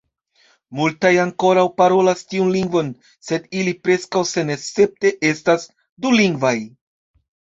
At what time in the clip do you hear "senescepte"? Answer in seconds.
4.31-5.11